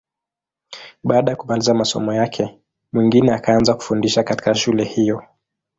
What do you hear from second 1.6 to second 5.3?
masomo yake, Mwingine akaanza kufundisha katika shule hiyo.